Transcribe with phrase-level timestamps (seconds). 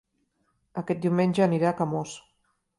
[0.83, 2.19] Aquest diumenge aniré a Camós